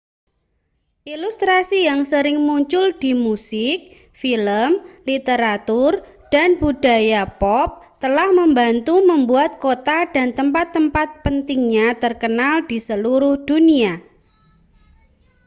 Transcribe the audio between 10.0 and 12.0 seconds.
dan tempat-tempat pentingnya